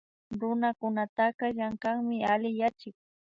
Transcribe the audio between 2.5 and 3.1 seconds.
yachik